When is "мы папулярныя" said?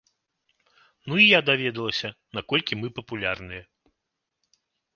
2.81-3.63